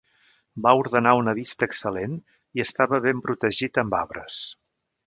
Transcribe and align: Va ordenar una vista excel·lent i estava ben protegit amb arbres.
Va 0.67 0.71
ordenar 0.79 1.13
una 1.19 1.35
vista 1.41 1.69
excel·lent 1.69 2.17
i 2.61 2.65
estava 2.67 3.03
ben 3.09 3.25
protegit 3.29 3.83
amb 3.85 3.99
arbres. 4.05 4.43